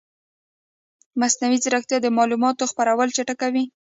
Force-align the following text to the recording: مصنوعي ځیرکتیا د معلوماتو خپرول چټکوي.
مصنوعي 1.19 1.57
ځیرکتیا 1.63 1.97
د 2.01 2.07
معلوماتو 2.17 2.69
خپرول 2.71 3.09
چټکوي. 3.15 3.63